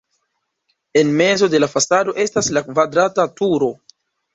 [1.01, 3.75] En mezo de la fasado estas la kvadrata turo.